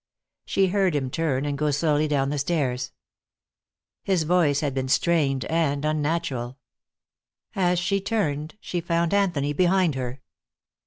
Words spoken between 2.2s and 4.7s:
the stairs. His voice